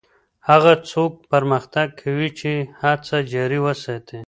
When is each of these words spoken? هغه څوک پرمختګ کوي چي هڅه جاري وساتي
هغه 0.49 0.73
څوک 0.91 1.11
پرمختګ 1.31 1.87
کوي 2.01 2.29
چي 2.39 2.53
هڅه 2.81 3.17
جاري 3.31 3.59
وساتي 3.65 4.17